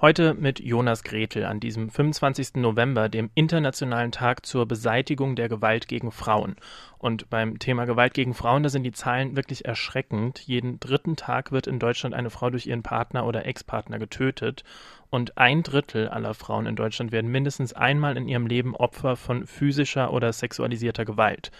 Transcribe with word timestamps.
Heute 0.00 0.34
mit 0.34 0.60
Jonas 0.60 1.02
Gretel 1.02 1.44
an 1.44 1.58
diesem 1.58 1.90
25. 1.90 2.54
November, 2.54 3.08
dem 3.08 3.30
Internationalen 3.34 4.12
Tag 4.12 4.46
zur 4.46 4.64
Beseitigung 4.64 5.34
der 5.34 5.48
Gewalt 5.48 5.88
gegen 5.88 6.12
Frauen. 6.12 6.54
Und 6.98 7.28
beim 7.30 7.58
Thema 7.58 7.84
Gewalt 7.84 8.14
gegen 8.14 8.32
Frauen, 8.32 8.62
da 8.62 8.68
sind 8.68 8.84
die 8.84 8.92
Zahlen 8.92 9.34
wirklich 9.34 9.64
erschreckend. 9.64 10.38
Jeden 10.46 10.78
dritten 10.78 11.16
Tag 11.16 11.50
wird 11.50 11.66
in 11.66 11.80
Deutschland 11.80 12.14
eine 12.14 12.30
Frau 12.30 12.48
durch 12.48 12.68
ihren 12.68 12.84
Partner 12.84 13.26
oder 13.26 13.44
Ex-Partner 13.44 13.98
getötet. 13.98 14.62
Und 15.10 15.36
ein 15.36 15.64
Drittel 15.64 16.08
aller 16.08 16.34
Frauen 16.34 16.66
in 16.66 16.76
Deutschland 16.76 17.10
werden 17.10 17.32
mindestens 17.32 17.72
einmal 17.72 18.16
in 18.16 18.28
ihrem 18.28 18.46
Leben 18.46 18.76
Opfer 18.76 19.16
von 19.16 19.48
physischer 19.48 20.12
oder 20.12 20.32
sexualisierter 20.32 21.06
Gewalt. 21.06 21.50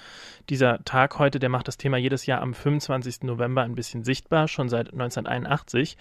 Dieser 0.48 0.84
Tag 0.84 1.18
heute, 1.18 1.41
der 1.41 1.48
macht 1.48 1.66
das 1.66 1.77
Thema 1.77 1.96
jedes 1.96 2.27
Jahr 2.27 2.41
am 2.41 2.55
25. 2.55 3.22
November 3.22 3.62
ein 3.62 3.74
bisschen 3.74 4.05
sichtbar, 4.05 4.46
schon 4.46 4.68
seit 4.68 4.92
1981. 4.92 5.96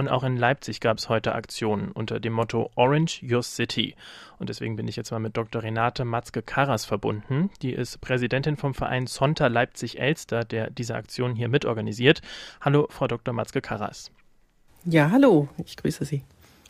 Und 0.00 0.08
auch 0.08 0.22
in 0.22 0.36
Leipzig 0.36 0.78
gab 0.78 0.98
es 0.98 1.08
heute 1.08 1.34
Aktionen 1.34 1.90
unter 1.90 2.20
dem 2.20 2.32
Motto 2.32 2.70
Orange 2.76 3.20
Your 3.28 3.42
City. 3.42 3.96
Und 4.38 4.48
deswegen 4.48 4.76
bin 4.76 4.86
ich 4.86 4.94
jetzt 4.94 5.10
mal 5.10 5.18
mit 5.18 5.36
Dr. 5.36 5.60
Renate 5.60 6.04
Matzke-Karras 6.04 6.84
verbunden. 6.84 7.50
Die 7.62 7.72
ist 7.72 8.00
Präsidentin 8.00 8.56
vom 8.56 8.74
Verein 8.74 9.08
Sonta 9.08 9.48
Leipzig-Elster, 9.48 10.44
der 10.44 10.70
diese 10.70 10.94
Aktion 10.94 11.34
hier 11.34 11.48
mitorganisiert. 11.48 12.22
Hallo, 12.60 12.86
Frau 12.90 13.08
Dr. 13.08 13.34
Matzke-Karras. 13.34 14.12
Ja, 14.84 15.10
hallo, 15.10 15.48
ich 15.66 15.76
grüße 15.76 16.04
Sie. 16.04 16.22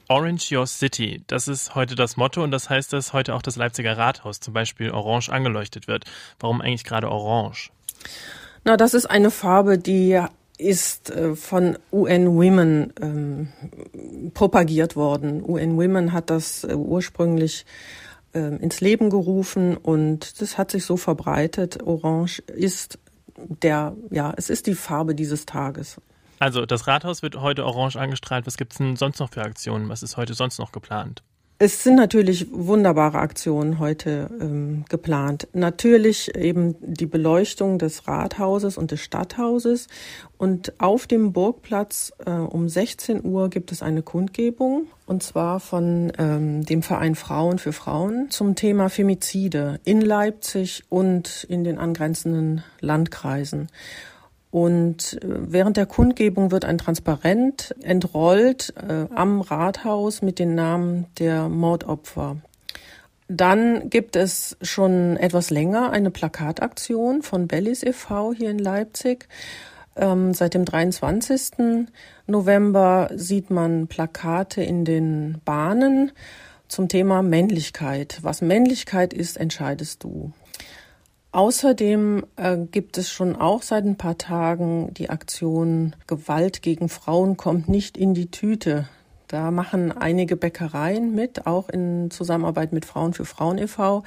Orange 0.09 0.51
Your 0.57 0.67
City, 0.67 1.23
das 1.27 1.49
ist 1.49 1.75
heute 1.75 1.97
das 1.97 2.17
Motto 2.17 2.43
und 2.43 2.51
das 2.51 2.71
heißt, 2.71 2.95
dass 2.95 3.13
heute 3.13 3.35
auch 3.35 3.43
das 3.43 3.57
Leipziger 3.57 3.99
Rathaus 3.99 4.41
zum 4.41 4.55
Beispiel 4.55 4.91
orange 4.91 5.29
angeleuchtet 5.29 5.87
wird. 5.87 6.07
Warum 6.41 6.63
eigentlich 6.63 6.85
gerade 6.85 7.11
orange? 7.11 7.73
Na, 8.65 8.79
das 8.79 8.95
ist 8.95 9.05
eine 9.05 9.31
Farbe, 9.31 9.77
die 9.77 10.19
ist 10.59 11.11
äh, 11.11 11.35
von 11.35 11.79
UN 11.93 12.35
Women 12.35 12.93
ähm, 13.01 13.49
propagiert 14.35 14.97
worden. 14.97 15.43
UN 15.43 15.77
Women 15.77 16.13
hat 16.13 16.31
das 16.31 16.65
äh, 16.65 16.75
ursprünglich 16.75 17.65
äh, 18.35 18.57
ins 18.57 18.81
Leben 18.81 19.09
gerufen 19.09 19.77
und 19.77 20.41
das 20.41 20.59
hat 20.59 20.71
sich 20.71 20.85
so 20.85 20.97
verbreitet. 20.97 21.83
Orange 21.83 22.41
ist 22.41 22.99
der, 23.37 23.97
ja, 24.11 24.35
es 24.37 24.51
ist 24.51 24.67
die 24.67 24.75
Farbe 24.75 25.15
dieses 25.15 25.47
Tages. 25.47 26.01
Also 26.41 26.67
das 26.67 26.87
Rathaus 26.87 27.23
wird 27.23 27.41
heute 27.41 27.65
orange 27.65 27.97
angestrahlt. 27.97 28.47
Was 28.47 28.57
gibt 28.57 28.73
es 28.73 28.79
denn 28.79 28.97
sonst 28.97 29.19
noch 29.19 29.31
für 29.31 29.43
Aktionen? 29.43 29.89
Was 29.89 30.03
ist 30.03 30.17
heute 30.17 30.35
sonst 30.35 30.59
noch 30.59 30.73
geplant? 30.73 31.23
Es 31.61 31.83
sind 31.83 31.97
natürlich 31.97 32.47
wunderbare 32.53 33.19
Aktionen 33.19 33.81
heute 33.81 34.31
ähm, 34.41 34.85
geplant. 34.89 35.49
Natürlich 35.55 36.37
eben 36.37 36.77
die 36.81 37.07
Beleuchtung 37.07 37.81
des 37.81 38.07
Rathauses 38.07 38.79
und 38.79 38.93
des 38.93 39.01
Stadthauses. 39.01 39.89
Und 40.37 40.81
auf 40.81 41.09
dem 41.09 41.33
Burgplatz 41.33 42.13
äh, 42.25 42.31
um 42.31 42.69
16 42.69 43.25
Uhr 43.25 43.51
gibt 43.51 43.73
es 43.73 43.83
eine 43.83 44.03
Kundgebung, 44.03 44.87
und 45.05 45.25
zwar 45.25 45.59
von 45.59 46.13
ähm, 46.17 46.65
dem 46.65 46.83
Verein 46.83 47.17
Frauen 47.17 47.59
für 47.59 47.73
Frauen 47.73 48.31
zum 48.31 48.55
Thema 48.55 48.89
Femizide 48.89 49.81
in 49.83 50.01
Leipzig 50.01 50.85
und 50.91 51.45
in 51.49 51.65
den 51.65 51.79
angrenzenden 51.79 52.63
Landkreisen. 52.79 53.67
Und 54.51 55.19
äh, 55.23 55.27
während 55.27 55.77
der 55.77 55.87
Kundgebung 55.87 56.51
wird 56.51 56.65
ein 56.65 56.79
Transparent 56.79 57.75
entrollt 57.83 58.73
äh, 58.77 59.07
am 59.15 59.41
Rathaus 59.41 60.23
mit 60.23 60.39
den 60.39 60.55
Namen 60.55 61.07
der 61.19 61.49
Mordopfer. 61.49 62.37
Dann 63.29 63.91
gibt 63.91 64.17
es 64.17 64.57
schon 64.63 65.19
etwas 65.19 65.51
länger 65.51 65.91
eine 65.91 66.11
Plakataktion 66.11 67.21
von 67.23 67.47
Bellis 67.47 67.83
e.V. 67.83 68.33
hier 68.33 68.51
in 68.51 68.59
Leipzig. 68.59 69.29
Ähm, 69.97 70.33
seit 70.33 70.55
dem 70.55 70.65
23. 70.65 71.85
November 72.27 73.11
sieht 73.15 73.51
man 73.51 73.87
Plakate 73.87 74.63
in 74.63 74.87
den 74.87 75.43
Bahnen 75.45 76.13
zum 76.69 76.89
Thema 76.89 77.23
Männlichkeit. 77.23 78.19
Was 78.23 78.41
Männlichkeit 78.41 79.13
ist, 79.13 79.37
entscheidest 79.37 80.05
du. 80.05 80.33
Außerdem 81.31 82.25
äh, 82.37 82.57
gibt 82.57 82.97
es 82.97 83.11
schon 83.11 83.37
auch 83.37 83.63
seit 83.63 83.85
ein 83.85 83.97
paar 83.97 84.17
Tagen 84.17 84.95
die 84.95 85.11
Aktion 85.11 85.95
Gewalt 86.07 86.63
gegen 86.63 86.89
Frauen 86.89 87.37
kommt 87.37 87.69
nicht 87.69 87.99
in 87.99 88.15
die 88.15 88.31
Tüte. 88.31 88.89
Da 89.29 89.51
machen 89.51 89.93
einige 89.93 90.37
Bäckereien 90.37 91.15
mit, 91.15 91.47
auch 91.47 91.69
in 91.69 92.11
Zusammenarbeit 92.11 92.73
mit 92.73 92.87
Frauen 92.87 93.13
für 93.13 93.27
Frauen 93.27 93.59
e.V. 93.59 94.03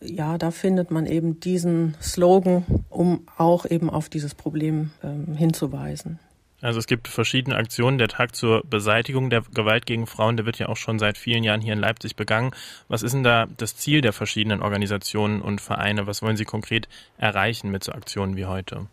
Ja, 0.00 0.38
da 0.38 0.50
findet 0.50 0.90
man 0.90 1.04
eben 1.04 1.40
diesen 1.40 1.94
Slogan, 2.00 2.64
um 2.88 3.26
auch 3.36 3.66
eben 3.66 3.90
auf 3.90 4.08
dieses 4.08 4.34
Problem 4.34 4.90
äh, 5.02 5.36
hinzuweisen. 5.36 6.18
Also 6.62 6.78
es 6.78 6.86
gibt 6.86 7.08
verschiedene 7.08 7.56
Aktionen. 7.56 7.98
Der 7.98 8.08
Tag 8.08 8.34
zur 8.34 8.62
Beseitigung 8.64 9.28
der 9.30 9.42
Gewalt 9.52 9.84
gegen 9.84 10.06
Frauen, 10.06 10.36
der 10.36 10.46
wird 10.46 10.58
ja 10.58 10.68
auch 10.68 10.76
schon 10.76 10.98
seit 10.98 11.18
vielen 11.18 11.42
Jahren 11.42 11.60
hier 11.60 11.72
in 11.72 11.80
Leipzig 11.80 12.16
begangen. 12.16 12.52
Was 12.88 13.02
ist 13.02 13.12
denn 13.12 13.24
da 13.24 13.46
das 13.56 13.76
Ziel 13.76 14.00
der 14.00 14.12
verschiedenen 14.12 14.62
Organisationen 14.62 15.42
und 15.42 15.60
Vereine? 15.60 16.06
Was 16.06 16.22
wollen 16.22 16.36
Sie 16.36 16.44
konkret 16.44 16.88
erreichen 17.18 17.70
mit 17.70 17.82
so 17.82 17.92
Aktionen 17.92 18.36
wie 18.36 18.46
heute? 18.46 18.86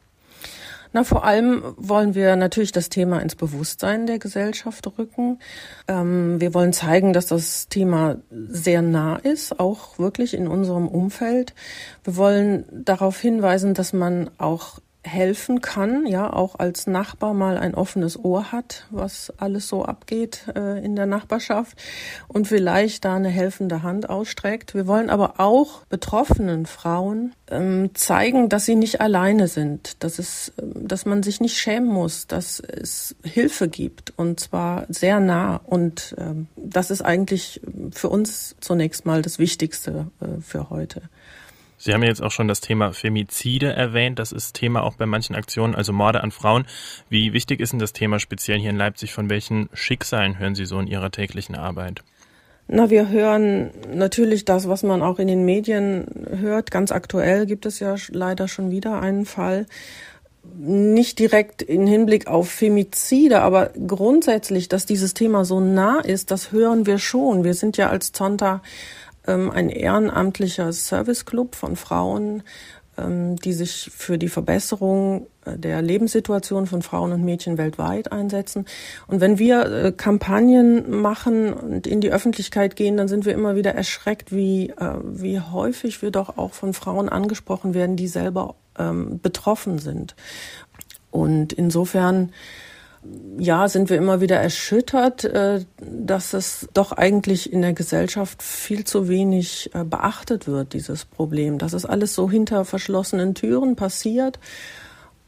Na, 0.91 1.03
vor 1.03 1.23
allem 1.23 1.61
wollen 1.77 2.15
wir 2.15 2.35
natürlich 2.35 2.71
das 2.71 2.89
Thema 2.89 3.19
ins 3.19 3.35
Bewusstsein 3.35 4.07
der 4.07 4.17
Gesellschaft 4.17 4.87
rücken. 4.97 5.37
Ähm, 5.87 6.41
wir 6.41 6.55
wollen 6.55 6.73
zeigen, 6.73 7.13
dass 7.13 7.27
das 7.27 7.67
Thema 7.67 8.17
sehr 8.31 8.81
nah 8.81 9.17
ist, 9.17 9.59
auch 9.59 9.99
wirklich 9.99 10.33
in 10.33 10.47
unserem 10.47 10.87
Umfeld. 10.87 11.53
Wir 12.03 12.15
wollen 12.15 12.65
darauf 12.71 13.19
hinweisen, 13.19 13.75
dass 13.75 13.93
man 13.93 14.31
auch 14.39 14.79
helfen 15.03 15.61
kann, 15.61 16.05
ja, 16.05 16.31
auch 16.31 16.59
als 16.59 16.85
Nachbar 16.85 17.33
mal 17.33 17.57
ein 17.57 17.73
offenes 17.73 18.21
Ohr 18.23 18.51
hat, 18.51 18.85
was 18.89 19.31
alles 19.37 19.67
so 19.69 19.85
abgeht 19.85 20.45
äh, 20.55 20.83
in 20.83 20.95
der 20.95 21.05
Nachbarschaft 21.05 21.77
und 22.27 22.47
vielleicht 22.49 23.05
da 23.05 23.15
eine 23.15 23.29
helfende 23.29 23.81
Hand 23.81 24.09
ausstreckt. 24.09 24.75
Wir 24.75 24.87
wollen 24.87 25.09
aber 25.09 25.39
auch 25.39 25.85
betroffenen 25.85 26.65
Frauen 26.65 27.33
ähm, 27.49 27.91
zeigen, 27.93 28.49
dass 28.49 28.65
sie 28.65 28.75
nicht 28.75 28.99
alleine 28.99 29.47
sind, 29.47 30.03
dass 30.03 30.19
es, 30.19 30.51
ähm, 30.61 30.87
dass 30.87 31.05
man 31.05 31.23
sich 31.23 31.39
nicht 31.39 31.57
schämen 31.57 31.89
muss, 31.89 32.27
dass 32.27 32.59
es 32.59 33.15
Hilfe 33.23 33.69
gibt 33.69 34.13
und 34.17 34.41
zwar 34.41 34.85
sehr 34.89 35.21
nah 35.21 35.61
und 35.63 36.13
ähm, 36.17 36.47
das 36.57 36.91
ist 36.91 37.01
eigentlich 37.01 37.61
für 37.91 38.09
uns 38.09 38.57
zunächst 38.59 39.05
mal 39.05 39.21
das 39.21 39.39
Wichtigste 39.39 40.07
äh, 40.19 40.41
für 40.41 40.69
heute. 40.69 41.03
Sie 41.81 41.93
haben 41.93 42.03
jetzt 42.03 42.21
auch 42.21 42.31
schon 42.31 42.49
das 42.49 42.59
Thema 42.59 42.91
Femizide 42.91 43.71
erwähnt. 43.71 44.19
Das 44.19 44.33
ist 44.33 44.53
Thema 44.53 44.83
auch 44.83 44.95
bei 44.95 45.05
manchen 45.05 45.33
Aktionen, 45.33 45.75
also 45.75 45.93
Morde 45.93 46.21
an 46.21 46.31
Frauen. 46.31 46.65
Wie 47.09 47.31
wichtig 47.31 47.61
ist 47.61 47.71
denn 47.71 47.79
das 47.79 47.93
Thema 47.93 48.19
speziell 48.19 48.59
hier 48.59 48.69
in 48.69 48.75
Leipzig? 48.75 49.13
Von 49.13 49.29
welchen 49.29 49.69
Schicksalen 49.73 50.37
hören 50.39 50.55
Sie 50.55 50.65
so 50.65 50.77
in 50.77 50.87
Ihrer 50.87 51.09
täglichen 51.09 51.55
Arbeit? 51.55 52.03
Na, 52.67 52.89
wir 52.89 53.07
hören 53.07 53.71
natürlich 53.93 54.43
das, 54.43 54.67
was 54.67 54.83
man 54.83 55.01
auch 55.01 55.19
in 55.19 55.27
den 55.29 55.45
Medien 55.45 56.05
hört. 56.41 56.69
Ganz 56.69 56.91
aktuell 56.91 57.45
gibt 57.45 57.65
es 57.65 57.79
ja 57.79 57.95
leider 58.09 58.49
schon 58.49 58.71
wieder 58.71 59.01
einen 59.01 59.25
Fall. 59.25 59.65
Nicht 60.57 61.17
direkt 61.17 61.61
in 61.61 61.87
Hinblick 61.87 62.27
auf 62.27 62.49
Femizide, 62.49 63.41
aber 63.41 63.71
grundsätzlich, 63.87 64.67
dass 64.67 64.85
dieses 64.85 65.13
Thema 65.13 65.45
so 65.45 65.61
nah 65.61 66.01
ist, 66.01 66.29
das 66.29 66.51
hören 66.51 66.85
wir 66.85 66.97
schon. 66.97 67.45
Wir 67.45 67.53
sind 67.53 67.77
ja 67.77 67.89
als 67.89 68.11
Zonta 68.11 68.61
ein 69.27 69.69
ehrenamtlicher 69.69 70.71
Serviceclub 70.73 71.55
von 71.55 71.75
Frauen, 71.75 72.43
ähm, 72.99 73.35
die 73.37 73.53
sich 73.53 73.89
für 73.95 74.17
die 74.17 74.29
Verbesserung 74.29 75.27
äh, 75.45 75.57
der 75.57 75.81
Lebenssituation 75.81 76.67
von 76.67 76.81
Frauen 76.81 77.11
und 77.11 77.23
Mädchen 77.23 77.57
weltweit 77.57 78.11
einsetzen. 78.11 78.65
Und 79.07 79.21
wenn 79.21 79.39
wir 79.39 79.65
äh, 79.65 79.91
Kampagnen 79.91 81.01
machen 81.01 81.53
und 81.53 81.87
in 81.87 82.01
die 82.01 82.11
Öffentlichkeit 82.11 82.75
gehen, 82.75 82.97
dann 82.97 83.07
sind 83.07 83.25
wir 83.25 83.33
immer 83.33 83.55
wieder 83.55 83.73
erschreckt, 83.73 84.31
wie, 84.31 84.69
äh, 84.71 84.95
wie 85.03 85.39
häufig 85.39 86.01
wir 86.01 86.11
doch 86.11 86.37
auch 86.37 86.53
von 86.53 86.73
Frauen 86.73 87.09
angesprochen 87.09 87.73
werden, 87.73 87.95
die 87.95 88.07
selber 88.07 88.55
ähm, 88.77 89.19
betroffen 89.21 89.79
sind. 89.79 90.15
Und 91.11 91.53
insofern 91.53 92.31
ja, 93.37 93.67
sind 93.67 93.89
wir 93.89 93.97
immer 93.97 94.21
wieder 94.21 94.37
erschüttert, 94.37 95.23
äh, 95.23 95.63
dass 95.79 96.33
es 96.33 96.67
doch 96.73 96.91
eigentlich 96.91 97.51
in 97.51 97.61
der 97.61 97.73
Gesellschaft 97.73 98.43
viel 98.43 98.83
zu 98.83 99.07
wenig 99.07 99.71
äh, 99.73 99.83
beachtet 99.83 100.47
wird, 100.47 100.73
dieses 100.73 101.05
Problem. 101.05 101.57
Dass 101.57 101.73
es 101.73 101.85
alles 101.85 102.15
so 102.15 102.29
hinter 102.29 102.65
verschlossenen 102.65 103.35
Türen 103.35 103.75
passiert 103.75 104.39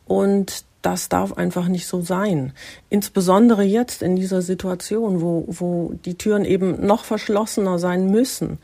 und 0.05 0.65
das 0.81 1.09
darf 1.09 1.33
einfach 1.33 1.67
nicht 1.67 1.87
so 1.87 2.01
sein. 2.01 2.53
Insbesondere 2.89 3.63
jetzt 3.63 4.01
in 4.01 4.15
dieser 4.15 4.41
Situation, 4.41 5.21
wo, 5.21 5.45
wo 5.47 5.93
die 6.05 6.15
Türen 6.15 6.43
eben 6.43 6.85
noch 6.85 7.05
verschlossener 7.05 7.77
sein 7.77 8.09
müssen. 8.09 8.57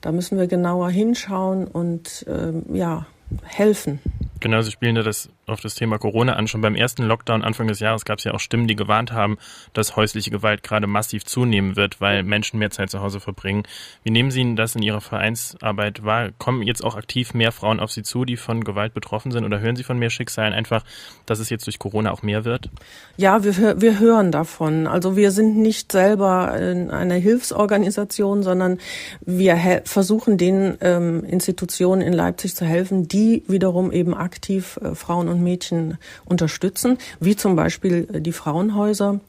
Da 0.00 0.12
müssen 0.12 0.38
wir 0.38 0.46
genauer 0.46 0.90
hinschauen 0.90 1.66
und 1.66 2.26
äh, 2.26 2.52
ja, 2.76 3.06
helfen. 3.42 3.98
Genau, 4.40 4.62
Sie 4.62 4.70
spielen 4.70 4.94
da 4.94 5.02
das 5.02 5.28
auf 5.48 5.60
das 5.60 5.74
Thema 5.74 5.98
Corona 5.98 6.34
an. 6.34 6.48
Schon 6.48 6.60
beim 6.60 6.74
ersten 6.74 7.04
Lockdown 7.04 7.42
Anfang 7.42 7.68
des 7.68 7.80
Jahres 7.80 8.04
gab 8.04 8.18
es 8.18 8.24
ja 8.24 8.32
auch 8.32 8.40
Stimmen, 8.40 8.66
die 8.66 8.76
gewarnt 8.76 9.12
haben, 9.12 9.38
dass 9.72 9.96
häusliche 9.96 10.30
Gewalt 10.30 10.62
gerade 10.62 10.86
massiv 10.86 11.24
zunehmen 11.24 11.76
wird, 11.76 12.00
weil 12.00 12.22
Menschen 12.22 12.58
mehr 12.58 12.70
Zeit 12.70 12.90
zu 12.90 13.00
Hause 13.00 13.20
verbringen. 13.20 13.62
Wie 14.02 14.10
nehmen 14.10 14.30
Sie 14.30 14.54
das 14.54 14.74
in 14.74 14.82
Ihrer 14.82 15.00
Vereinsarbeit 15.00 16.04
wahr? 16.04 16.30
Kommen 16.38 16.62
jetzt 16.62 16.84
auch 16.84 16.96
aktiv 16.96 17.34
mehr 17.34 17.52
Frauen 17.52 17.80
auf 17.80 17.90
Sie 17.90 18.02
zu, 18.02 18.24
die 18.24 18.36
von 18.36 18.64
Gewalt 18.64 18.94
betroffen 18.94 19.32
sind? 19.32 19.44
Oder 19.44 19.60
hören 19.60 19.76
Sie 19.76 19.84
von 19.84 19.98
mehr 19.98 20.10
Schicksalen 20.10 20.52
einfach, 20.52 20.84
dass 21.26 21.38
es 21.38 21.50
jetzt 21.50 21.66
durch 21.66 21.78
Corona 21.78 22.12
auch 22.12 22.22
mehr 22.22 22.44
wird? 22.44 22.70
Ja, 23.16 23.44
wir, 23.44 23.80
wir 23.80 23.98
hören 23.98 24.32
davon. 24.32 24.86
Also 24.86 25.16
wir 25.16 25.30
sind 25.30 25.56
nicht 25.56 25.92
selber 25.92 26.52
eine 26.52 27.14
Hilfsorganisation, 27.14 28.42
sondern 28.42 28.78
wir 29.24 29.82
versuchen 29.84 30.38
den 30.38 30.78
ähm, 30.80 31.24
Institutionen 31.24 32.02
in 32.02 32.12
Leipzig 32.12 32.54
zu 32.54 32.64
helfen, 32.64 33.08
die 33.08 33.42
wiederum 33.46 33.92
eben 33.92 34.14
aktiv 34.14 34.78
äh, 34.82 34.94
Frauen 34.94 35.28
und 35.28 35.37
Mädchen 35.42 35.98
unterstützen, 36.24 36.98
wie 37.20 37.36
zum 37.36 37.56
Beispiel 37.56 38.08
äh, 38.12 38.20
die 38.20 38.32
Frauenhäuser. 38.32 39.20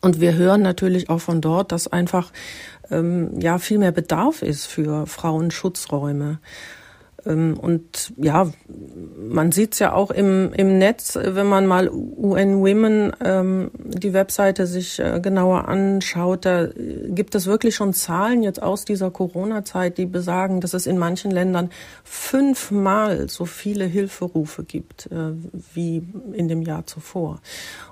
Und 0.00 0.20
wir 0.20 0.34
hören 0.34 0.62
natürlich 0.62 1.10
auch 1.10 1.20
von 1.20 1.40
dort, 1.40 1.72
dass 1.72 1.88
einfach 1.88 2.32
ähm, 2.90 3.38
ja 3.40 3.58
viel 3.58 3.78
mehr 3.78 3.92
Bedarf 3.92 4.42
ist 4.42 4.66
für 4.66 5.06
Frauenschutzräume. 5.06 6.38
Ähm, 7.26 7.58
und 7.60 8.12
ja, 8.16 8.50
man 9.18 9.52
sieht 9.52 9.74
es 9.74 9.78
ja 9.80 9.92
auch 9.92 10.10
im, 10.10 10.52
im 10.52 10.78
Netz, 10.78 11.18
wenn 11.20 11.46
man 11.46 11.66
mal 11.66 11.90
UN 11.90 12.60
Women 12.60 13.12
ähm, 13.24 13.70
die 13.76 14.12
Webseite 14.12 14.66
sich 14.66 14.98
äh, 14.98 15.20
genauer 15.20 15.68
anschaut, 15.68 16.44
da 16.44 16.68
gibt 17.08 17.34
es 17.34 17.46
wirklich 17.46 17.74
schon 17.74 17.92
Zahlen 17.92 18.42
jetzt 18.42 18.62
aus 18.62 18.84
dieser 18.84 19.10
Corona-Zeit, 19.10 19.98
die 19.98 20.06
besagen, 20.06 20.60
dass 20.60 20.74
es 20.74 20.86
in 20.86 20.98
manchen 20.98 21.30
Ländern 21.30 21.70
fünfmal 22.04 23.28
so 23.28 23.44
viele 23.44 23.84
Hilferufe 23.84 24.64
gibt 24.64 25.06
äh, 25.06 25.32
wie 25.74 26.02
in 26.32 26.48
dem 26.48 26.62
Jahr 26.62 26.86
zuvor. 26.86 27.40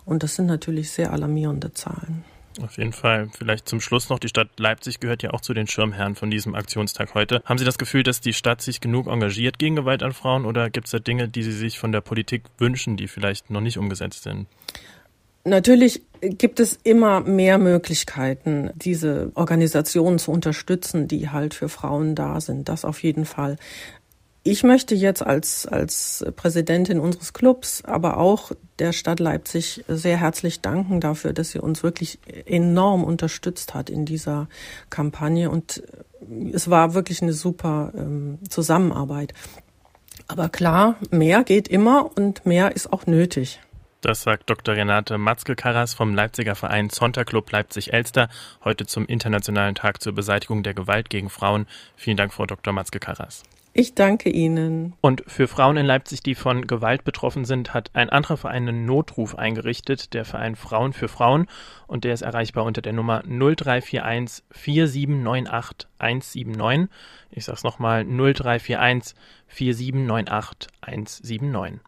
Und 0.05 0.23
das 0.23 0.37
sind 0.37 0.47
natürlich 0.47 0.91
sehr 0.91 1.13
alarmierende 1.13 1.73
Zahlen. 1.73 2.25
Auf 2.62 2.79
jeden 2.79 2.93
Fall. 2.93 3.29
Vielleicht 3.37 3.69
zum 3.69 3.81
Schluss 3.81 4.09
noch, 4.09 4.19
die 4.19 4.29
Stadt 4.29 4.49
Leipzig 4.59 5.01
gehört 5.01 5.23
ja 5.23 5.31
auch 5.31 5.41
zu 5.41 5.55
den 5.55 5.67
Schirmherren 5.67 6.15
von 6.15 6.31
diesem 6.31 6.55
Aktionstag 6.55 7.15
heute. 7.15 7.43
Haben 7.45 7.59
Sie 7.59 7.65
das 7.65 7.79
Gefühl, 7.79 8.03
dass 8.03 8.21
die 8.21 8.33
Stadt 8.33 8.62
sich 8.62 8.81
genug 8.81 9.09
engagiert 9.09 9.59
gegen 9.59 9.77
Gewalt 9.77 10.03
an 10.03 10.12
Frauen 10.12 10.45
oder 10.45 10.71
gibt 10.71 10.87
es 10.87 10.93
da 10.93 10.99
Dinge, 10.99 11.29
die 11.29 11.43
Sie 11.43 11.53
sich 11.53 11.79
von 11.79 11.93
der 11.93 12.01
Politik 12.01 12.43
wünschen, 12.59 12.97
die 12.97 13.09
vielleicht 13.09 13.51
noch 13.51 13.61
nicht 13.61 13.79
umgesetzt 13.79 14.23
sind? 14.23 14.47
Natürlich 15.47 16.03
gibt 16.21 16.59
es 16.59 16.79
immer 16.85 17.21
mehr 17.21 17.59
Möglichkeiten, 17.59 18.71
diese 18.77 19.31
Organisationen 19.35 20.19
zu 20.19 20.33
unterstützen, 20.33 21.06
die 21.06 21.29
halt 21.29 21.53
für 21.53 21.69
Frauen 21.69 22.15
da 22.15 22.41
sind. 22.41 22.71
Das 22.71 22.87
auf 22.87 23.03
jeden 23.03 23.27
Fall. 23.27 23.59
Ich 24.46 24.62
möchte 24.62 24.94
jetzt 24.94 25.25
als, 25.25 25.67
als 25.67 26.23
Präsidentin 26.37 27.00
unseres 27.00 27.32
Clubs, 27.32 27.82
aber 27.82 28.19
auch 28.19 28.52
der 28.79 28.93
Stadt 28.93 29.19
Leipzig 29.19 29.82
sehr 29.88 30.19
herzlich 30.19 30.61
danken 30.61 31.00
dafür, 31.00 31.32
dass 31.32 31.52
sie 31.52 31.61
uns 31.61 31.82
wirklich 31.82 32.19
enorm 32.44 33.05
unterstützt 33.05 33.73
hat 33.73 33.88
in 33.88 34.05
dieser 34.05 34.49
Kampagne. 34.91 35.49
Und 35.49 35.82
es 36.52 36.69
war 36.69 36.93
wirklich 36.93 37.23
eine 37.23 37.32
super 37.32 37.93
ähm, 37.96 38.38
Zusammenarbeit. 38.50 39.32
Aber 40.29 40.50
klar, 40.50 40.96
mehr 41.11 41.43
geht 41.43 41.67
immer 41.67 42.11
und 42.14 42.44
mehr 42.44 42.76
ist 42.76 42.93
auch 42.93 43.06
nötig. 43.06 43.61
Das 44.02 44.25
sagt 44.25 44.50
Dr. 44.50 44.75
Renate 44.75 45.17
Matzke-Karras 45.17 45.94
vom 45.94 46.14
Leipziger 46.14 46.55
Verein 46.55 46.91
Zonterclub 46.91 47.50
Leipzig-Elster 47.50 48.29
heute 48.62 48.85
zum 48.85 49.06
Internationalen 49.06 49.75
Tag 49.75 50.02
zur 50.02 50.14
Beseitigung 50.14 50.62
der 50.62 50.75
Gewalt 50.75 51.08
gegen 51.08 51.31
Frauen. 51.31 51.67
Vielen 51.96 52.19
Dank, 52.19 52.35
Frau 52.35 52.44
Dr. 52.44 52.75
Matzke-Karras. 52.75 53.44
Ich 53.76 53.97
danke 53.97 54.31
Ihnen. 54.31 54.94
Und 55.00 55.25
für 55.26 55.49
Frauen 55.49 55.76
in 55.76 55.85
Leipzig, 55.85 56.23
die 56.23 56.37
von 56.37 56.69
Gewalt 56.69 57.03
betroffen 57.03 57.44
sind, 57.44 57.75
hat 57.75 57.91
ein 57.93 58.09
anderer 58.09 58.37
Verein 58.37 58.69
einen 58.69 58.87
Notruf 58.87 59.35
eingerichtet, 59.35 60.15
der 60.15 60.25
Verein 60.25 60.55
Frauen 60.55 60.93
für 60.93 61.09
Frauen. 61.09 61.49
Und 61.88 62.05
der 62.05 62.15
ist 62.15 62.23
erreichbar 62.23 62.67
unter 62.67 62.82
der 62.82 62.93
Nummer 62.93 63.25
0341 63.26 64.44
4798 64.53 65.88
179. 65.99 66.88
Ich 67.32 67.47
sag's 67.47 67.65
nochmal 67.65 68.05
0341 68.05 69.17
4798 69.49 70.70
179. 70.81 71.81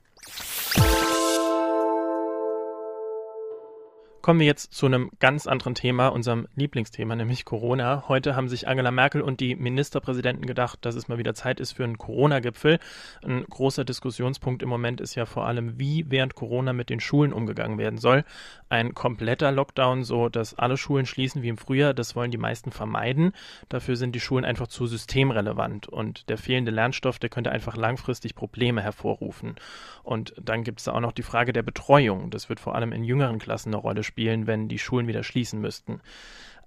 Kommen 4.26 4.40
wir 4.40 4.46
jetzt 4.48 4.74
zu 4.74 4.86
einem 4.86 5.12
ganz 5.20 5.46
anderen 5.46 5.76
Thema, 5.76 6.08
unserem 6.08 6.48
Lieblingsthema, 6.56 7.14
nämlich 7.14 7.44
Corona. 7.44 8.08
Heute 8.08 8.34
haben 8.34 8.48
sich 8.48 8.66
Angela 8.66 8.90
Merkel 8.90 9.20
und 9.20 9.38
die 9.38 9.54
Ministerpräsidenten 9.54 10.46
gedacht, 10.46 10.80
dass 10.84 10.96
es 10.96 11.06
mal 11.06 11.18
wieder 11.18 11.34
Zeit 11.34 11.60
ist 11.60 11.74
für 11.74 11.84
einen 11.84 11.96
Corona-Gipfel. 11.96 12.80
Ein 13.24 13.44
großer 13.44 13.84
Diskussionspunkt 13.84 14.64
im 14.64 14.68
Moment 14.68 15.00
ist 15.00 15.14
ja 15.14 15.26
vor 15.26 15.46
allem, 15.46 15.78
wie 15.78 16.06
während 16.08 16.34
Corona 16.34 16.72
mit 16.72 16.90
den 16.90 16.98
Schulen 16.98 17.32
umgegangen 17.32 17.78
werden 17.78 17.98
soll. 17.98 18.24
Ein 18.68 18.94
kompletter 18.94 19.52
Lockdown, 19.52 20.02
so 20.02 20.28
dass 20.28 20.54
alle 20.54 20.76
Schulen 20.76 21.06
schließen 21.06 21.42
wie 21.42 21.48
im 21.48 21.56
Frühjahr, 21.56 21.94
das 21.94 22.16
wollen 22.16 22.32
die 22.32 22.36
meisten 22.36 22.72
vermeiden. 22.72 23.30
Dafür 23.68 23.94
sind 23.94 24.12
die 24.16 24.20
Schulen 24.20 24.44
einfach 24.44 24.66
zu 24.66 24.86
systemrelevant 24.86 25.86
und 25.86 26.28
der 26.30 26.36
fehlende 26.36 26.72
Lernstoff, 26.72 27.20
der 27.20 27.30
könnte 27.30 27.52
einfach 27.52 27.76
langfristig 27.76 28.34
Probleme 28.34 28.82
hervorrufen. 28.82 29.54
Und 30.02 30.34
dann 30.42 30.64
gibt 30.64 30.80
es 30.80 30.88
auch 30.88 30.98
noch 30.98 31.12
die 31.12 31.22
Frage 31.22 31.52
der 31.52 31.62
Betreuung. 31.62 32.30
Das 32.30 32.48
wird 32.48 32.58
vor 32.58 32.74
allem 32.74 32.90
in 32.90 33.04
jüngeren 33.04 33.38
Klassen 33.38 33.68
eine 33.68 33.80
Rolle 33.80 34.02
spielen 34.02 34.15
spielen, 34.16 34.46
wenn 34.46 34.66
die 34.66 34.78
Schulen 34.78 35.08
wieder 35.08 35.22
schließen 35.22 35.60
müssten. 35.60 36.00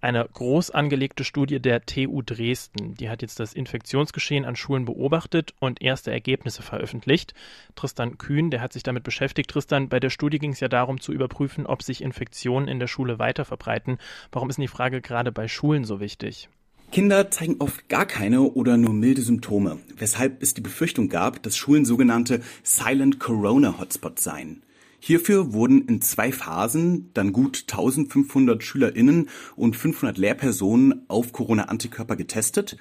Eine 0.01 0.29
groß 0.31 0.69
angelegte 0.69 1.23
Studie 1.23 1.59
der 1.59 1.81
TU 1.81 2.21
Dresden, 2.21 2.93
die 2.93 3.09
hat 3.09 3.23
jetzt 3.23 3.39
das 3.39 3.55
Infektionsgeschehen 3.55 4.45
an 4.45 4.55
Schulen 4.55 4.85
beobachtet 4.85 5.55
und 5.59 5.81
erste 5.81 6.11
Ergebnisse 6.11 6.61
veröffentlicht. 6.61 7.33
Tristan 7.75 8.19
Kühn, 8.19 8.51
der 8.51 8.61
hat 8.61 8.71
sich 8.71 8.83
damit 8.83 9.03
beschäftigt. 9.03 9.49
Tristan, 9.49 9.89
bei 9.89 9.99
der 9.99 10.11
Studie 10.11 10.37
ging 10.37 10.51
es 10.51 10.59
ja 10.59 10.67
darum 10.67 11.01
zu 11.01 11.11
überprüfen, 11.11 11.65
ob 11.65 11.81
sich 11.81 12.03
Infektionen 12.03 12.67
in 12.67 12.79
der 12.79 12.87
Schule 12.87 13.17
weiter 13.17 13.45
verbreiten. 13.45 13.97
Warum 14.31 14.49
ist 14.51 14.57
denn 14.57 14.61
die 14.61 14.67
Frage 14.67 15.01
gerade 15.01 15.31
bei 15.31 15.47
Schulen 15.47 15.85
so 15.85 15.99
wichtig? 15.99 16.49
Kinder 16.91 17.31
zeigen 17.31 17.55
oft 17.57 17.89
gar 17.89 18.05
keine 18.05 18.41
oder 18.41 18.77
nur 18.77 18.93
milde 18.93 19.23
Symptome, 19.23 19.79
weshalb 19.97 20.41
es 20.43 20.53
die 20.53 20.61
Befürchtung 20.61 21.09
gab, 21.09 21.41
dass 21.41 21.57
Schulen 21.57 21.83
sogenannte 21.83 22.41
Silent 22.63 23.19
Corona 23.19 23.79
Hotspots 23.79 24.23
seien. 24.23 24.61
Hierfür 24.99 25.53
wurden 25.53 25.87
in 25.87 26.01
zwei 26.01 26.31
Phasen 26.31 27.09
dann 27.13 27.33
gut 27.33 27.65
1500 27.69 28.63
SchülerInnen 28.63 29.29
und 29.55 29.75
500 29.75 30.17
Lehrpersonen 30.17 31.05
auf 31.07 31.31
Corona-Antikörper 31.31 32.15
getestet. 32.15 32.77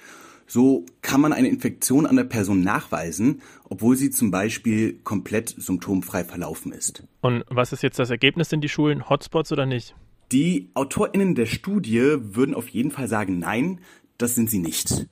So 0.47 0.87
kann 1.03 1.21
man 1.21 1.35
eine 1.35 1.49
Infektion 1.49 2.07
an 2.07 2.17
der 2.17 2.25
Person 2.25 2.63
nachweisen, 2.63 3.43
obwohl 3.65 3.97
sie 3.97 4.11
zum 4.11 4.31
Beispiel 4.31 4.95
komplett 5.05 5.55
symptomfrei 5.59 6.25
verlaufen 6.25 6.73
ist. 6.73 7.05
Und 7.21 7.45
was 7.49 7.73
ist 7.73 7.83
jetzt 7.83 7.99
das 7.99 8.11
Ergebnis? 8.11 8.49
Sind 8.49 8.63
die 8.63 8.71
Schulen 8.71 9.09
Hotspots 9.09 9.53
oder 9.53 9.67
nicht? 9.67 9.95
Die 10.33 10.71
AutorInnen 10.75 11.35
der 11.35 11.47
Studie 11.47 12.17
würden 12.21 12.55
auf 12.55 12.69
jeden 12.69 12.91
Fall 12.91 13.09
sagen, 13.09 13.39
nein, 13.39 13.81
das 14.17 14.35
sind 14.35 14.51
sie 14.51 14.59
nicht. 14.59 15.07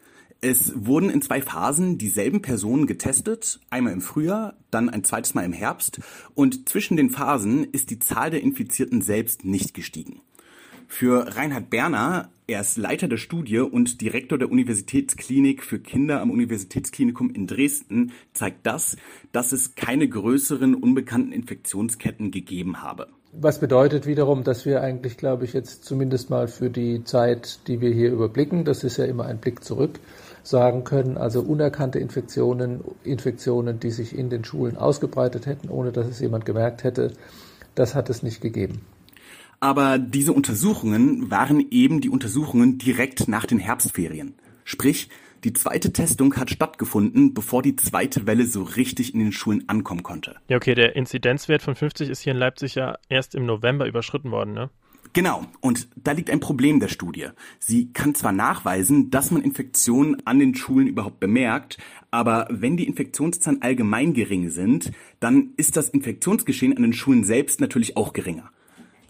Es 0.49 0.73
wurden 0.77 1.11
in 1.11 1.23
zwei 1.23 1.43
Phasen 1.43 1.99
dieselben 1.99 2.41
Personen 2.41 2.87
getestet, 2.87 3.59
einmal 3.69 3.93
im 3.93 4.01
Frühjahr, 4.01 4.55
dann 4.71 4.89
ein 4.89 5.03
zweites 5.03 5.35
Mal 5.35 5.45
im 5.45 5.53
Herbst 5.53 5.99
und 6.37 6.69
zwischen 6.69 6.97
den 6.97 7.11
Phasen 7.11 7.65
ist 7.65 7.91
die 7.91 7.99
Zahl 7.99 8.31
der 8.31 8.45
Infizierten 8.45 9.03
selbst 9.03 9.45
nicht 9.45 9.75
gestiegen. 9.75 10.21
Für 10.87 11.35
Reinhard 11.35 11.69
Berner, 11.69 12.31
er 12.47 12.61
ist 12.61 12.77
Leiter 12.77 13.09
der 13.09 13.17
Studie 13.17 13.59
und 13.59 14.01
Direktor 14.01 14.39
der 14.39 14.49
Universitätsklinik 14.49 15.65
für 15.65 15.81
Kinder 15.81 16.21
am 16.21 16.31
Universitätsklinikum 16.31 17.31
in 17.31 17.49
Dresden, 17.49 18.13
zeigt 18.33 18.65
das, 18.69 18.97
dass 19.33 19.51
es 19.51 19.75
keine 19.75 20.09
größeren 20.09 20.77
unbekannten 20.77 21.33
Infektionsketten 21.33 22.31
gegeben 22.31 22.83
habe. 22.83 23.09
Was 23.33 23.59
bedeutet 23.59 24.07
wiederum, 24.07 24.45
dass 24.45 24.65
wir 24.65 24.81
eigentlich, 24.81 25.17
glaube 25.17 25.45
ich, 25.45 25.53
jetzt 25.53 25.85
zumindest 25.85 26.31
mal 26.31 26.47
für 26.47 26.71
die 26.71 27.03
Zeit, 27.03 27.67
die 27.67 27.81
wir 27.81 27.91
hier 27.91 28.13
überblicken, 28.13 28.65
das 28.65 28.85
ist 28.85 28.97
ja 28.97 29.05
immer 29.07 29.27
ein 29.27 29.39
Blick 29.39 29.65
zurück, 29.65 29.99
sagen 30.47 30.85
können, 30.85 31.17
also 31.19 31.41
unerkannte 31.41 31.99
Infektionen, 31.99 32.85
Infektionen, 33.03 33.81
die 33.81 33.91
sich 33.91 34.17
in 34.17 34.31
den 34.31 34.45
Schulen 34.45 34.77
ausgebreitet 34.77 35.47
hätten, 35.47 35.69
ohne 35.69 35.93
dass 35.93 36.07
es 36.07 36.21
jemand 36.21 36.45
gemerkt 36.45 36.85
hätte, 36.85 37.13
das 37.75 37.95
hat 37.95 38.09
es 38.11 38.23
nicht 38.23 38.41
gegeben. 38.41 38.83
Aber 39.59 39.99
diese 39.99 40.33
Untersuchungen 40.33 41.31
waren 41.31 41.67
eben 41.71 42.01
die 42.01 42.11
Untersuchungen 42.11 42.79
direkt 42.79 43.27
nach 43.27 43.47
den 43.47 43.59
Herbstferien. 43.59 44.35
Sprich, 44.65 45.09
die 45.45 45.53
zweite 45.53 45.93
Testung 45.93 46.37
hat 46.37 46.51
stattgefunden, 46.51 47.35
bevor 47.35 47.63
die 47.63 47.77
zweite 47.77 48.27
Welle 48.27 48.47
so 48.47 48.63
richtig 48.63 49.15
in 49.15 49.21
den 49.21 49.33
Schulen 49.33 49.69
ankommen 49.69 50.03
konnte. 50.03 50.37
Ja, 50.49 50.57
okay, 50.57 50.75
der 50.75 50.97
Inzidenzwert 50.97 51.63
von 51.63 51.75
50 51.75 52.09
ist 52.09 52.21
hier 52.21 52.33
in 52.33 52.39
Leipzig 52.39 52.75
ja 52.75 52.97
erst 53.09 53.35
im 53.35 53.47
November 53.47 53.87
überschritten 53.87 54.31
worden, 54.31 54.55
ne? 54.55 54.71
Genau, 55.17 55.47
und 55.63 55.89
da 55.97 56.13
liegt 56.13 56.29
ein 56.29 56.41
Problem 56.41 56.79
der 56.79 56.89
Studie. 56.89 57.29
Sie 57.59 57.91
kann 57.95 58.15
zwar 58.15 58.33
nachweisen, 58.33 59.09
dass 59.09 59.31
man 59.31 59.41
Infektionen 59.41 60.21
an 60.27 60.39
den 60.39 60.55
Schulen 60.55 60.87
überhaupt 60.87 61.21
bemerkt, 61.21 61.79
aber 62.11 62.47
wenn 62.51 62.77
die 62.77 62.87
Infektionszahlen 62.87 63.63
allgemein 63.63 64.13
gering 64.13 64.51
sind, 64.51 64.93
dann 65.19 65.55
ist 65.57 65.79
das 65.79 65.89
Infektionsgeschehen 65.89 66.77
an 66.77 66.83
den 66.83 66.93
Schulen 66.93 67.25
selbst 67.25 67.63
natürlich 67.63 67.97
auch 67.97 68.13
geringer. 68.13 68.51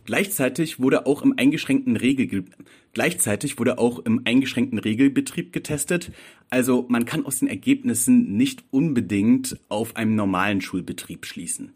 Gleichzeitig 0.04 0.78
wurde 0.78 1.06
auch 1.06 1.22
im 1.22 1.34
eingeschränkten 1.36 1.96
Regel 1.96 2.44
gleichzeitig 2.92 3.58
wurde 3.58 3.78
auch 3.78 3.98
im 3.98 4.22
eingeschränkten 4.24 4.78
Regelbetrieb 4.78 5.52
getestet. 5.52 6.12
Also 6.50 6.86
man 6.88 7.04
kann 7.04 7.26
aus 7.26 7.40
den 7.40 7.48
Ergebnissen 7.48 8.36
nicht 8.36 8.62
unbedingt 8.70 9.58
auf 9.68 9.96
einen 9.96 10.14
normalen 10.14 10.60
Schulbetrieb 10.60 11.26
schließen, 11.26 11.72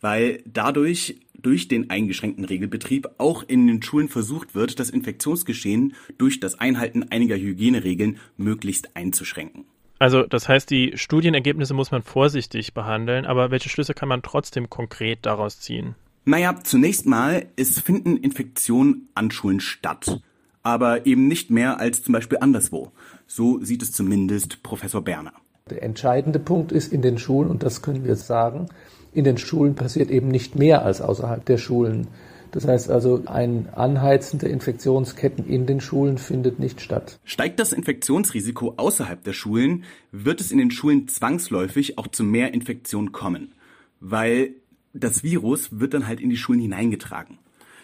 weil 0.00 0.42
dadurch 0.46 1.20
durch 1.38 1.68
den 1.68 1.90
eingeschränkten 1.90 2.44
Regelbetrieb 2.44 3.08
auch 3.18 3.42
in 3.46 3.66
den 3.66 3.82
Schulen 3.82 4.08
versucht 4.08 4.54
wird, 4.54 4.78
das 4.78 4.90
Infektionsgeschehen 4.90 5.94
durch 6.18 6.40
das 6.40 6.58
Einhalten 6.58 7.04
einiger 7.04 7.36
Hygieneregeln 7.36 8.18
möglichst 8.36 8.96
einzuschränken. 8.96 9.64
Also 9.98 10.22
das 10.24 10.48
heißt, 10.48 10.70
die 10.70 10.92
Studienergebnisse 10.96 11.74
muss 11.74 11.90
man 11.90 12.02
vorsichtig 12.02 12.72
behandeln, 12.72 13.26
aber 13.26 13.50
welche 13.50 13.68
Schlüsse 13.68 13.94
kann 13.94 14.08
man 14.08 14.22
trotzdem 14.22 14.70
konkret 14.70 15.20
daraus 15.22 15.58
ziehen? 15.60 15.94
Naja, 16.24 16.56
zunächst 16.62 17.06
mal, 17.06 17.46
es 17.56 17.80
finden 17.80 18.16
Infektionen 18.16 19.08
an 19.14 19.30
Schulen 19.30 19.60
statt, 19.60 20.20
aber 20.62 21.06
eben 21.06 21.26
nicht 21.26 21.50
mehr 21.50 21.80
als 21.80 22.02
zum 22.02 22.12
Beispiel 22.12 22.38
anderswo. 22.40 22.92
So 23.26 23.62
sieht 23.64 23.82
es 23.82 23.92
zumindest 23.92 24.62
Professor 24.62 25.02
Berner. 25.02 25.32
Der 25.70 25.82
entscheidende 25.82 26.38
Punkt 26.38 26.72
ist 26.72 26.92
in 26.92 27.02
den 27.02 27.18
Schulen, 27.18 27.50
und 27.50 27.62
das 27.62 27.82
können 27.82 28.04
wir 28.04 28.16
sagen, 28.16 28.68
in 29.12 29.24
den 29.24 29.38
Schulen 29.38 29.74
passiert 29.74 30.10
eben 30.10 30.28
nicht 30.28 30.56
mehr 30.56 30.84
als 30.84 31.00
außerhalb 31.00 31.44
der 31.44 31.58
Schulen. 31.58 32.08
Das 32.50 32.66
heißt 32.66 32.90
also, 32.90 33.22
ein 33.26 33.68
Anheizen 33.74 34.38
der 34.38 34.50
Infektionsketten 34.50 35.46
in 35.46 35.66
den 35.66 35.80
Schulen 35.80 36.18
findet 36.18 36.58
nicht 36.58 36.80
statt. 36.80 37.18
Steigt 37.24 37.60
das 37.60 37.72
Infektionsrisiko 37.72 38.74
außerhalb 38.76 39.22
der 39.22 39.34
Schulen, 39.34 39.84
wird 40.12 40.40
es 40.40 40.50
in 40.50 40.58
den 40.58 40.70
Schulen 40.70 41.08
zwangsläufig 41.08 41.98
auch 41.98 42.06
zu 42.06 42.24
mehr 42.24 42.54
Infektionen 42.54 43.12
kommen, 43.12 43.52
weil 44.00 44.54
das 44.94 45.22
Virus 45.22 45.78
wird 45.78 45.94
dann 45.94 46.06
halt 46.06 46.20
in 46.20 46.30
die 46.30 46.36
Schulen 46.36 46.60
hineingetragen. 46.60 47.38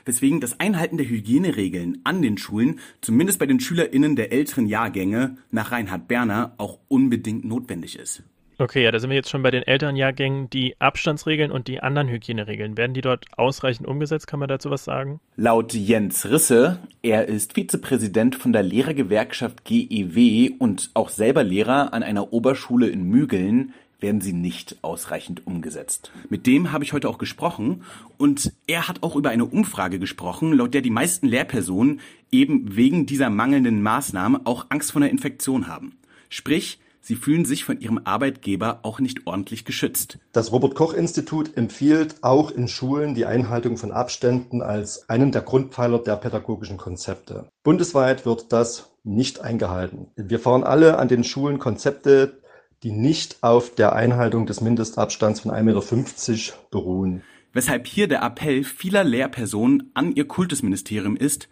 Weswegen 0.05 0.41
das 0.41 0.61
Einhalten 0.61 0.97
der 0.97 1.09
Hygieneregeln 1.09 2.01
an 2.05 2.23
den 2.23 2.39
Schulen, 2.39 2.81
zumindest 3.01 3.39
bei 3.39 3.47
den 3.47 3.61
SchülerInnen 3.61 4.17
der 4.17 4.33
älteren 4.33 4.67
Jahrgänge, 4.67 5.37
nach 5.51 5.73
Reinhard 5.73 6.09
Berner 6.09 6.55
auch 6.59 6.79
unbedingt 6.89 7.45
notwendig 7.45 7.99
ist. 7.99 8.23
Okay, 8.59 8.85
ja, 8.85 8.93
da 8.93 9.01
sind 9.01 9.11
wir 9.11 9.17
jetzt 9.17 9.31
schon 9.31 9.43
bei 9.43 9.51
den 9.51 9.65
älteren 9.65 9.97
Jahrgängen. 9.97 10.49
Die 10.49 10.81
Abstandsregeln 10.81 11.51
und 11.51 11.67
die 11.67 11.81
anderen 11.81 12.09
Hygieneregeln, 12.09 12.77
werden 12.77 12.95
die 12.95 13.01
dort 13.01 13.27
ausreichend 13.37 13.89
umgesetzt? 13.89 14.29
Kann 14.29 14.39
man 14.39 14.49
dazu 14.49 14.71
was 14.71 14.85
sagen? 14.85 15.21
Laut 15.37 15.75
Jens 15.75 16.25
Risse, 16.27 16.79
er 17.03 17.27
ist 17.27 17.55
Vizepräsident 17.55 18.37
von 18.37 18.53
der 18.53 18.63
Lehrergewerkschaft 18.63 19.65
GEW 19.65 20.53
und 20.59 20.91
auch 20.95 21.09
selber 21.09 21.43
Lehrer 21.43 21.93
an 21.93 22.05
einer 22.05 22.33
Oberschule 22.33 22.87
in 22.87 23.03
Mügeln, 23.09 23.75
werden 24.05 24.21
sie 24.21 24.35
nicht 24.35 24.77
ausreichend 24.83 25.47
umgesetzt. 25.47 26.13
Mit 26.29 26.47
dem 26.47 26.73
habe 26.73 26.85
ich 26.85 26.93
heute 26.93 27.09
auch 27.09 27.17
gesprochen 27.17 27.85
und 28.19 28.53
er 28.67 28.87
hat 28.87 29.03
auch 29.03 29.17
über 29.17 29.31
eine 29.31 29.47
Umfrage 29.47 29.99
gesprochen, 29.99 30.53
laut 30.53 30.75
der 30.75 30.83
die 30.83 30.91
meisten 30.91 31.27
Lehrpersonen 31.27 32.01
eben 32.31 32.77
wegen 32.77 33.07
dieser 33.07 33.31
mangelnden 33.31 33.81
Maßnahmen 33.81 34.45
auch 34.45 34.67
Angst 34.69 34.93
vor 34.93 35.01
einer 35.01 35.11
Infektion 35.11 35.69
haben. 35.69 35.97
Sprich, 36.29 36.81
Sie 37.01 37.17
fühlen 37.17 37.45
sich 37.45 37.65
von 37.65 37.81
ihrem 37.81 38.01
Arbeitgeber 38.05 38.81
auch 38.83 38.99
nicht 38.99 39.27
ordentlich 39.27 39.67
geschützt. 39.67 40.19
Das 40.33 40.53
Robert 40.53 40.75
Koch 40.75 40.95
Institut 40.95 41.55
empfiehlt 41.55 42.17
auch 42.23 42.51
in 42.51 42.67
Schulen 42.67 43.15
die 43.15 43.27
Einhaltung 43.27 43.77
von 43.77 43.93
Abständen 43.93 44.63
als 44.63 45.07
einen 45.11 45.31
der 45.31 45.43
Grundpfeiler 45.43 45.99
der 45.99 46.17
pädagogischen 46.17 46.79
Konzepte. 46.79 47.47
Bundesweit 47.63 48.25
wird 48.25 48.55
das 48.55 48.95
nicht 49.03 49.41
eingehalten. 49.41 50.07
Wir 50.17 50.41
fahren 50.41 50.65
alle 50.65 50.99
an 50.99 51.09
den 51.09 51.25
Schulen 51.25 51.59
Konzepte, 51.59 52.41
die 52.85 52.93
nicht 52.93 53.43
auf 53.43 53.75
der 53.75 53.95
Einhaltung 53.95 54.47
des 54.47 54.61
Mindestabstands 54.61 55.41
von 55.41 55.51
1,50 55.51 56.31
Meter 56.33 56.59
beruhen. 56.71 57.23
Weshalb 57.55 57.87
hier 57.87 58.09
der 58.09 58.23
Appell 58.23 58.63
vieler 58.63 59.05
Lehrpersonen 59.05 59.91
an 59.95 60.15
ihr 60.15 60.29
Kultusministerium 60.29 61.17
ist, 61.17 61.49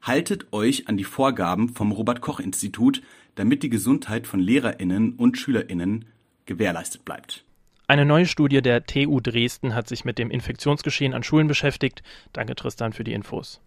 haltet 0.00 0.52
euch 0.52 0.88
an 0.88 0.96
die 0.96 1.04
Vorgaben 1.04 1.70
vom 1.70 1.90
Robert 1.90 2.20
Koch 2.20 2.38
Institut, 2.38 3.02
damit 3.34 3.62
die 3.62 3.68
Gesundheit 3.68 4.26
von 4.26 4.38
Lehrerinnen 4.38 5.14
und 5.14 5.38
Schülerinnen 5.38 6.04
gewährleistet 6.46 7.04
bleibt. 7.04 7.44
Eine 7.88 8.04
neue 8.04 8.26
Studie 8.26 8.62
der 8.62 8.84
TU 8.84 9.20
Dresden 9.20 9.74
hat 9.74 9.88
sich 9.88 10.04
mit 10.04 10.18
dem 10.18 10.30
Infektionsgeschehen 10.30 11.14
an 11.14 11.22
Schulen 11.22 11.48
beschäftigt. 11.48 12.02
Danke 12.32 12.54
Tristan 12.54 12.92
für 12.92 13.04
die 13.04 13.12
Infos. 13.12 13.60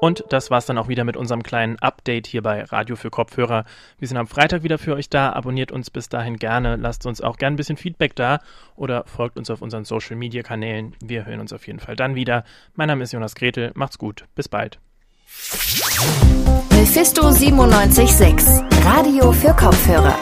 Und 0.00 0.24
das 0.30 0.50
war's 0.50 0.64
dann 0.64 0.78
auch 0.78 0.88
wieder 0.88 1.04
mit 1.04 1.16
unserem 1.16 1.42
kleinen 1.42 1.78
Update 1.78 2.26
hier 2.26 2.42
bei 2.42 2.64
Radio 2.64 2.96
für 2.96 3.10
Kopfhörer. 3.10 3.66
Wir 3.98 4.08
sind 4.08 4.16
am 4.16 4.26
Freitag 4.26 4.62
wieder 4.62 4.78
für 4.78 4.94
euch 4.94 5.10
da. 5.10 5.32
Abonniert 5.34 5.70
uns 5.70 5.90
bis 5.90 6.08
dahin 6.08 6.38
gerne. 6.38 6.76
Lasst 6.76 7.04
uns 7.04 7.20
auch 7.20 7.36
gerne 7.36 7.54
ein 7.54 7.56
bisschen 7.58 7.76
Feedback 7.76 8.16
da 8.16 8.40
oder 8.76 9.04
folgt 9.04 9.36
uns 9.36 9.50
auf 9.50 9.60
unseren 9.60 9.84
Social 9.84 10.16
Media 10.16 10.42
Kanälen. 10.42 10.96
Wir 11.04 11.26
hören 11.26 11.40
uns 11.40 11.52
auf 11.52 11.66
jeden 11.66 11.80
Fall 11.80 11.96
dann 11.96 12.14
wieder. 12.14 12.44
Mein 12.74 12.88
Name 12.88 13.04
ist 13.04 13.12
Jonas 13.12 13.34
Gretel. 13.34 13.72
Macht's 13.74 13.98
gut. 13.98 14.24
Bis 14.34 14.48
bald. 14.48 14.78
Mephisto 16.70 17.30
976, 17.30 18.62
Radio 18.84 19.32
für 19.32 19.54
Kopfhörer. 19.54 20.18